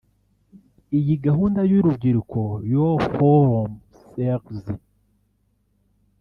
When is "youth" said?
2.71-3.05